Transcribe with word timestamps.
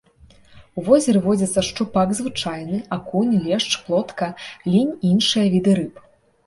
У 0.81 0.85
возеры 0.87 1.19
водзяцца 1.25 1.63
шчупак 1.67 2.15
звычайны, 2.21 2.77
акунь, 2.99 3.39
лешч, 3.45 3.71
плотка, 3.87 4.33
лінь 4.71 4.93
і 5.01 5.05
іншыя 5.17 5.45
віды 5.57 5.71
рыб. 5.85 6.05